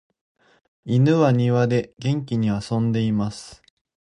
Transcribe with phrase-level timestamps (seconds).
[0.83, 3.61] 犬は庭で元気に遊んでいます。